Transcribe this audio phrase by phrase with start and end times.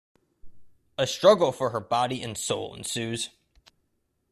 [0.97, 3.29] A struggle for her body and soul ensues.